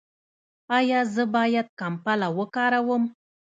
[0.77, 3.03] ایا زه باید کمپله وکاروم؟